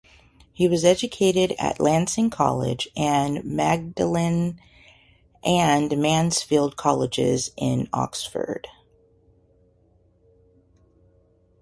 He 0.51 0.67
was 0.67 0.83
educated 0.83 1.55
at 1.59 1.79
Lancing 1.79 2.31
College 2.31 2.89
and 2.97 3.43
Magdalen 3.43 4.59
and 5.43 5.95
Mansfield 5.95 6.75
Colleges 6.75 7.51
in 7.55 7.87
Oxford. 7.93 8.67